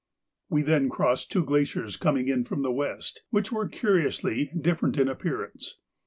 [0.49, 5.07] We then crossed two glaciers coming in from the west, which were curiously different in
[5.07, 5.77] appearance.